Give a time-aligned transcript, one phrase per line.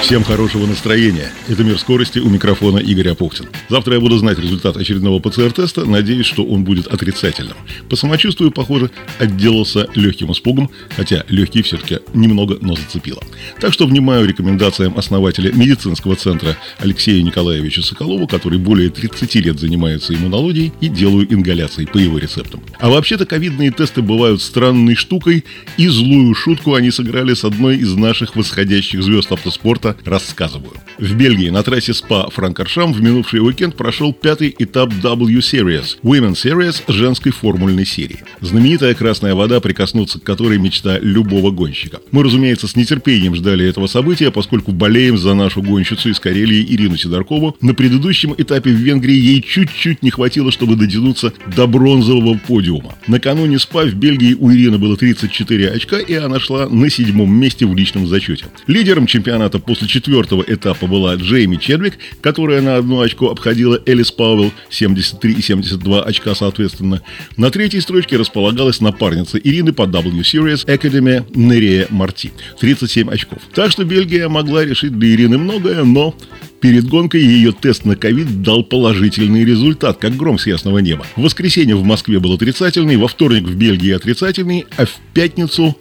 [0.00, 1.30] Всем хорошего настроения.
[1.46, 3.46] Это «Мир скорости» у микрофона Игорь Апухтин.
[3.68, 5.84] Завтра я буду знать результат очередного ПЦР-теста.
[5.84, 7.56] Надеюсь, что он будет отрицательным.
[7.88, 13.22] По самочувствию, похоже, отделался легким испугом, хотя легкий все-таки немного, но зацепило.
[13.60, 20.14] Так что внимаю рекомендациям основателя медицинского центра Алексея Николаевича Соколова, который более 30 лет занимается
[20.14, 22.62] иммунологией и делаю ингаляции по его рецептам.
[22.80, 25.44] А вообще-то ковидные тесты бывают странной штукой,
[25.76, 30.72] и злую шутку они сыграли с одной из наших восходящих звезд автоспорта рассказываю.
[30.98, 36.82] В Бельгии на трассе СПА-Франкоршам в минувший уикенд прошел пятый этап W Series– Women Series
[36.88, 38.22] женской формульной серии.
[38.40, 42.00] Знаменитая красная вода, прикоснуться к которой мечта любого гонщика.
[42.10, 46.96] Мы, разумеется, с нетерпением ждали этого события, поскольку болеем за нашу гонщицу из Карелии Ирину
[46.96, 47.56] Сидоркову.
[47.60, 52.94] На предыдущем этапе в Венгрии ей чуть-чуть не хватило, чтобы дотянуться до бронзового подиума.
[53.06, 57.66] Накануне СПА в Бельгии у Ирины было 34 очка, и она шла на седьмом месте
[57.66, 58.46] в личном зачете.
[58.66, 64.52] Лидером чемпионата после четвертого этапа была Джейми Чедвик, которая на одну очко обходила Элис Пауэлл,
[64.68, 67.00] 73 и 72 очка соответственно.
[67.38, 73.38] На третьей строчке располагалась напарница Ирины по W Series Academy Нерея Марти, 37 очков.
[73.54, 76.14] Так что Бельгия могла решить для Ирины многое, но
[76.60, 81.06] Перед гонкой ее тест на ковид дал положительный результат, как гром с ясного неба.
[81.16, 85.74] В воскресенье в Москве был отрицательный, во вторник в Бельгии отрицательный, а в пятницу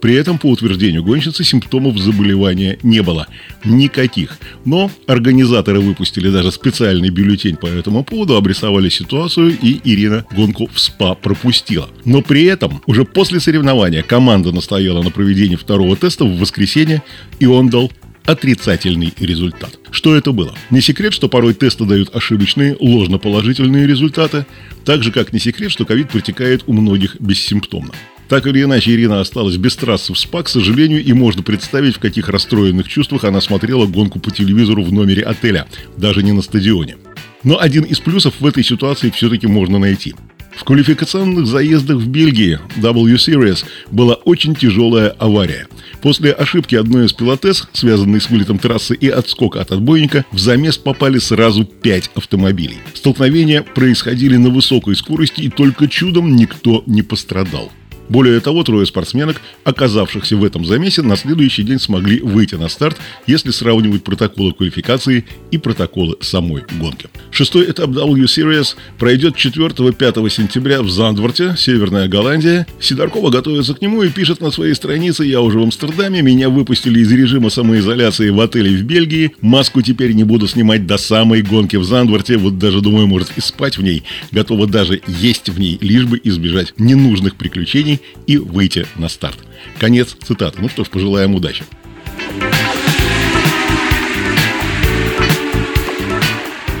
[0.00, 3.26] при этом, по утверждению гонщицы, симптомов заболевания не было.
[3.64, 4.38] Никаких.
[4.64, 10.80] Но организаторы выпустили даже специальный бюллетень по этому поводу, обрисовали ситуацию, и Ирина гонку в
[10.80, 11.90] СПА пропустила.
[12.04, 17.02] Но при этом, уже после соревнования, команда настояла на проведении второго теста в воскресенье,
[17.38, 17.92] и он дал
[18.24, 19.78] отрицательный результат.
[19.90, 20.54] Что это было?
[20.70, 24.46] Не секрет, что порой тесты дают ошибочные, ложноположительные результаты,
[24.84, 27.92] так же, как не секрет, что ковид протекает у многих бессимптомно.
[28.30, 31.98] Так или иначе, Ирина осталась без трассы в СПА, к сожалению, и можно представить, в
[31.98, 36.96] каких расстроенных чувствах она смотрела гонку по телевизору в номере отеля, даже не на стадионе.
[37.42, 40.14] Но один из плюсов в этой ситуации все-таки можно найти.
[40.54, 45.66] В квалификационных заездах в Бельгии W Series была очень тяжелая авария.
[46.00, 50.78] После ошибки одной из пилотес, связанной с вылетом трассы и отскока от отбойника, в замес
[50.78, 52.78] попали сразу пять автомобилей.
[52.94, 57.72] Столкновения происходили на высокой скорости, и только чудом никто не пострадал.
[58.10, 62.96] Более того, трое спортсменок, оказавшихся в этом замесе, на следующий день смогли выйти на старт,
[63.28, 67.06] если сравнивать протоколы квалификации и протоколы самой гонки.
[67.30, 72.66] Шестой этап W Series пройдет 4-5 сентября в Зандворте, Северная Голландия.
[72.80, 76.98] Сидоркова готовится к нему и пишет на своей странице «Я уже в Амстердаме, меня выпустили
[76.98, 81.76] из режима самоизоляции в отеле в Бельгии, маску теперь не буду снимать до самой гонки
[81.76, 85.78] в Зандворте, вот даже думаю, может и спать в ней, готова даже есть в ней,
[85.80, 89.38] лишь бы избежать ненужных приключений и выйти на старт.
[89.78, 90.58] Конец цитаты.
[90.60, 91.64] Ну что ж, пожелаем удачи.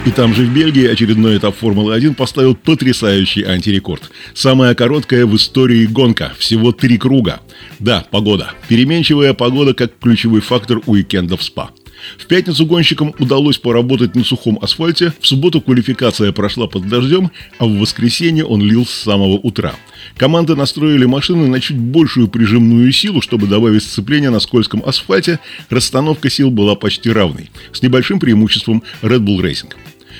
[0.06, 4.10] И там же в Бельгии очередной этап Формулы-1 поставил потрясающий антирекорд.
[4.32, 6.32] Самая короткая в истории гонка.
[6.38, 7.40] Всего три круга.
[7.78, 8.52] Да, погода.
[8.68, 11.70] Переменчивая погода как ключевой фактор уикенда в СПА.
[12.18, 17.66] В пятницу гонщикам удалось поработать на сухом асфальте, в субботу квалификация прошла под дождем, а
[17.66, 19.74] в воскресенье он лил с самого утра.
[20.16, 25.38] Команды настроили машины на чуть большую прижимную силу, чтобы добавить сцепление на скользком асфальте.
[25.68, 29.72] Расстановка сил была почти равной, с небольшим преимуществом Red Bull Racing.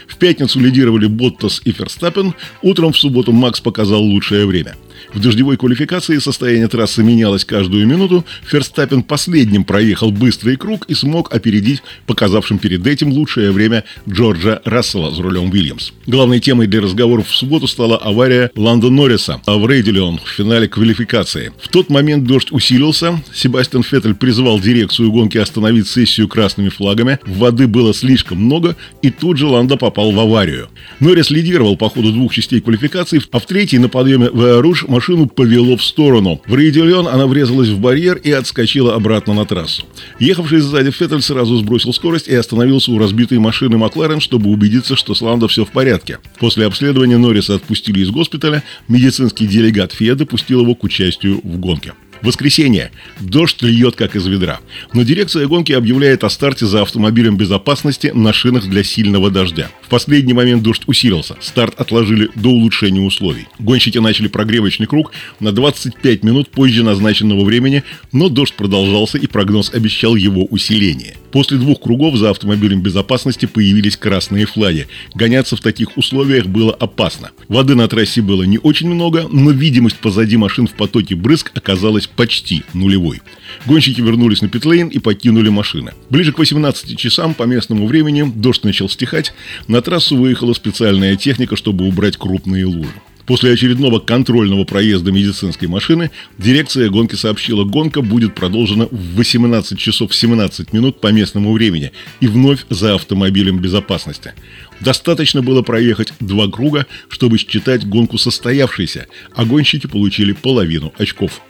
[0.07, 4.77] В пятницу лидировали Боттас и Ферстаппен, утром в субботу Макс показал лучшее время–
[5.13, 8.25] в дождевой квалификации состояние трассы менялось каждую минуту.
[8.45, 15.15] Ферстаппен последним проехал быстрый круг и смог опередить показавшим перед этим лучшее время Джорджа Рассела
[15.15, 15.93] за рулем Уильямс.
[16.07, 21.53] Главной темой для разговоров в субботу стала авария Ланда Норриса в Рейдилион в финале квалификации.
[21.61, 23.23] В тот момент дождь усилился.
[23.35, 27.19] Себастьян Феттель призвал дирекцию гонки остановить сессию красными флагами.
[27.27, 30.69] Воды было слишком много, и тут же Ланда попал в аварию.
[31.01, 35.27] Норрис лидировал по ходу двух частей квалификации, а в третьей на подъеме в Аруш машину
[35.27, 36.43] повело в сторону.
[36.47, 39.85] В Рейдельон она врезалась в барьер и отскочила обратно на трассу.
[40.19, 45.15] Ехавший сзади Феттель сразу сбросил скорость и остановился у разбитой машины Макларен, чтобы убедиться, что
[45.15, 46.19] с Ландо все в порядке.
[46.39, 51.95] После обследования Норриса отпустили из госпиталя, медицинский делегат ФИА допустил его к участию в гонке.
[52.23, 52.91] Воскресенье.
[53.19, 54.61] Дождь льет как из ведра.
[54.93, 59.71] Но дирекция гонки объявляет о старте за автомобилем безопасности на шинах для сильного дождя.
[59.83, 61.37] В последний момент дождь усилился.
[61.41, 63.47] Старт отложили до улучшения условий.
[63.59, 69.73] Гонщики начали прогревочный круг на 25 минут позже назначенного времени, но дождь продолжался и прогноз
[69.73, 71.17] обещал его усиление.
[71.33, 74.89] После двух кругов за автомобилем безопасности появились красные флаги.
[75.15, 77.31] Гоняться в таких условиях было опасно.
[77.49, 82.10] Воды на трассе было не очень много, но видимость позади машин в потоке брызг оказалась
[82.17, 83.21] почти нулевой.
[83.67, 85.93] Гонщики вернулись на питлейн и покинули машины.
[86.09, 89.33] Ближе к 18 часам по местному времени дождь начал стихать.
[89.69, 92.95] На трассу выехала специальная техника, чтобы убрать крупные лужи.
[93.31, 100.13] После очередного контрольного проезда медицинской машины дирекция гонки сообщила, гонка будет продолжена в 18 часов
[100.13, 104.33] 17 минут по местному времени и вновь за автомобилем безопасности.
[104.81, 111.41] Достаточно было проехать два круга, чтобы считать гонку состоявшейся, а гонщики получили половину очков.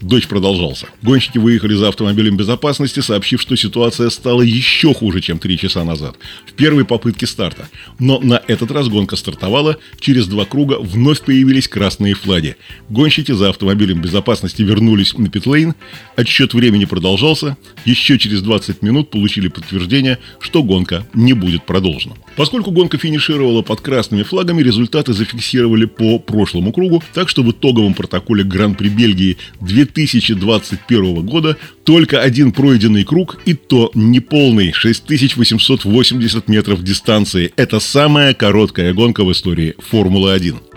[0.00, 0.86] Дождь продолжался.
[1.02, 6.16] Гонщики выехали за автомобилем безопасности, сообщив, что ситуация стала еще хуже, чем три часа назад,
[6.46, 7.68] в первой попытке старта.
[7.98, 12.56] Но на этот раз гонка стартовала, через два круга вновь появились красные флаги.
[12.88, 15.74] Гонщики за автомобилем безопасности вернулись на питлейн,
[16.16, 22.14] отсчет времени продолжался, еще через 20 минут получили подтверждение, что гонка не будет продолжена.
[22.36, 27.94] Поскольку гонка финишировала под красными флагами, результаты зафиксировали по прошлому кругу, так что в итоговом
[27.94, 36.82] протоколе Гран-при Бельгии 2000 2021 года только один пройденный круг, и то неполный 6880 метров
[36.82, 37.52] дистанции.
[37.56, 40.73] Это самая короткая гонка в истории Формулы-1.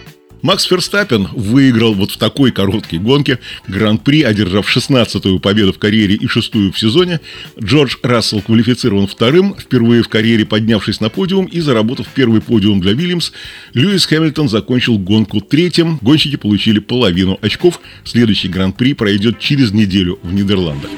[0.48, 6.26] Макс Ферстаппен выиграл вот в такой короткой гонке Гран-при, одержав 16-ю победу в карьере и
[6.26, 7.20] шестую в сезоне.
[7.62, 12.94] Джордж Рассел квалифицирован вторым, впервые в карьере поднявшись на подиум и заработав первый подиум для
[12.94, 13.34] Вильямс.
[13.74, 16.00] Льюис Хэмилтон закончил гонку третьим.
[16.02, 17.82] Гонщики получили половину очков.
[18.06, 20.92] Следующий Гран-при пройдет через неделю в Нидерландах.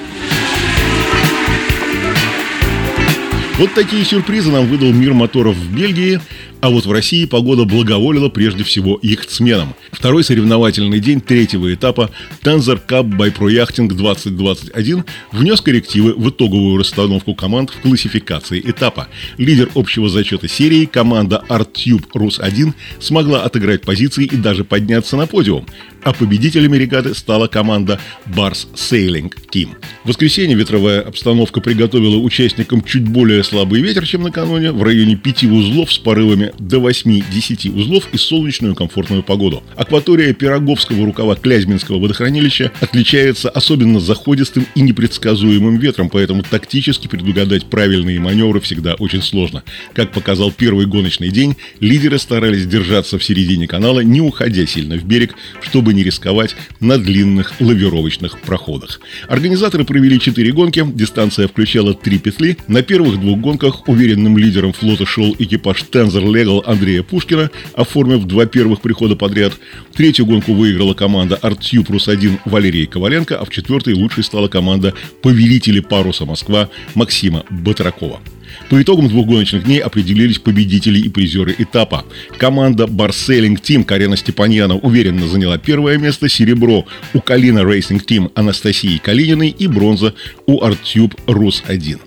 [3.60, 6.22] Вот такие сюрпризы нам выдал мир моторов в Бельгии.
[6.62, 9.76] А вот в России погода благоволила прежде всего яхтсменам.
[9.92, 12.10] Второй соревновательный день третьего этапа
[12.42, 15.04] Tensor Cup by Pro Yachting 2021
[15.34, 19.10] внес коррективы в итоговую расстановку команд в классификации этапа.
[19.38, 25.66] Лидер общего зачета серии, команда ArtTube Rus-1, смогла отыграть позиции и даже подняться на подиум.
[26.04, 29.70] А победителями регаты стала команда Bars Sailing Team.
[30.04, 35.44] В воскресенье ветровая обстановка приготовила участникам чуть более слабый ветер, чем накануне, в районе 5
[35.46, 39.64] узлов с порывами до 8-10 узлов и солнечную комфортную погоду.
[39.76, 48.20] Акватория Пироговского рукава Клязьминского водохранилища отличается особенно заходистым и непредсказуемым ветром, поэтому тактически предугадать правильные
[48.20, 49.64] маневры всегда очень сложно.
[49.94, 55.04] Как показал первый гоночный день, лидеры старались держаться в середине канала, не уходя сильно в
[55.04, 59.00] берег, чтобы не рисковать на длинных лавировочных проходах.
[59.28, 62.58] Организаторы провели 4 гонки, дистанция включала 3 петли.
[62.68, 68.46] На первых двух гонках уверенным лидером флота шел экипаж Тензор Легал Андрея Пушкина, оформив два
[68.46, 69.54] первых прихода подряд.
[69.94, 75.80] Третью гонку выиграла команда Артью Прус-1 Валерия Коваленко, а в четвертой лучшей стала команда Повелители
[75.80, 78.22] паруса Москва Максима Батракова.
[78.70, 82.06] По итогам двух гоночных дней определились победители и призеры этапа.
[82.38, 88.30] Команда BAR Sailing Team Карена Степаньяна уверенно заняла первое место, серебро у Калина Racing Team
[88.36, 90.14] Анастасии Калининой и бронза
[90.46, 92.00] у ArtTube RUS-1.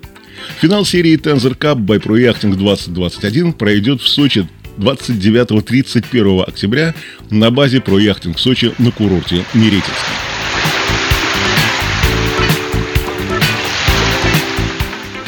[0.60, 4.46] Финал серии Tensor Cup by Pro Yachting 2021 пройдет в Сочи
[4.78, 6.94] 29-31 октября
[7.30, 10.31] на базе Pro Yachting Сочи на курорте Неретинск.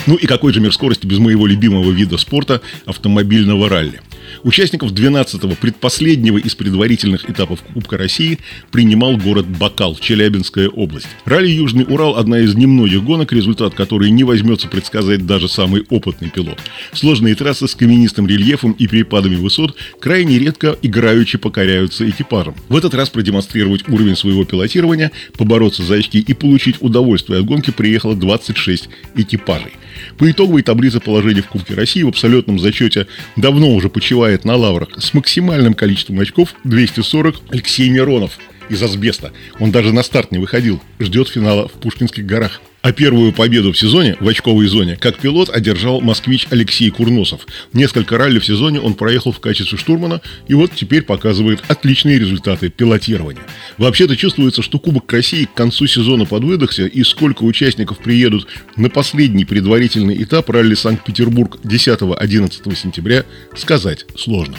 [0.06, 4.00] Ну и какой же мир скорости без моего любимого вида спорта– автомобильного ралли–
[4.42, 8.38] Участников 12-го, предпоследнего из предварительных этапов Кубка России
[8.70, 11.06] принимал город Бакал, Челябинская область.
[11.24, 16.30] Ралли Южный Урал– одна из немногих гонок, результат которой не возьмется предсказать даже самый опытный
[16.30, 16.58] пилот.
[16.92, 22.54] Сложные трассы с каменистым рельефом и перепадами высот крайне редко играючи покоряются экипажам.
[22.68, 27.70] В этот раз продемонстрировать уровень своего пилотирования, побороться за очки и получить удовольствие от гонки
[27.70, 29.72] приехало 26 экипажей.
[30.18, 33.06] По итоговой таблице положений в Кубке России в абсолютном зачете
[33.36, 39.32] давно уже почивает на лаврах с максимальным количеством очков 240 Алексей Миронов из асбеста.
[39.58, 40.80] Он даже на старт не выходил.
[41.00, 42.60] Ждет финала в Пушкинских горах.
[42.84, 47.46] А первую победу в сезоне в очковой зоне как пилот одержал москвич Алексей Курносов.
[47.72, 52.68] Несколько ралли в сезоне он проехал в качестве штурмана и вот теперь показывает отличные результаты
[52.68, 53.40] пилотирования.
[53.78, 59.46] Вообще-то чувствуется, что Кубок России к концу сезона подвыдохся и сколько участников приедут на последний
[59.46, 63.24] предварительный этап ралли Санкт-Петербург 10-11 сентября
[63.56, 64.56] сказать сложно.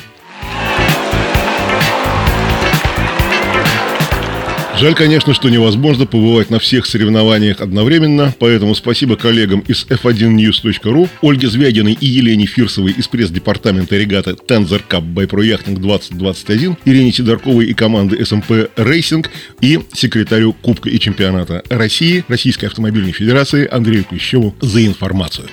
[4.77, 11.47] Жаль, конечно, что невозможно побывать на всех соревнованиях одновременно, поэтому спасибо коллегам из f1news.ru, Ольге
[11.47, 17.67] Звягиной и Елене Фирсовой из пресс-департамента регаты Tensor Cup by Pro Yachting 2021, Ирине Сидорковой
[17.67, 19.25] и команды SMP Racing
[19.61, 25.47] и секретарю Кубка и чемпионата России Российской автомобильной федерации Андрею Клещеву за информацию.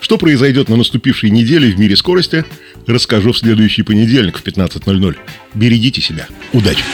[0.00, 2.44] Что произойдет на наступившей неделе в мире скорости,
[2.86, 5.16] расскажу в следующий понедельник в 15.00.
[5.54, 6.28] Берегите себя.
[6.52, 6.84] Удачи!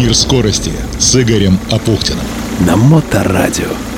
[0.00, 2.24] Мир скорости с Игорем Апухтиным.
[2.60, 3.89] На Моторадио.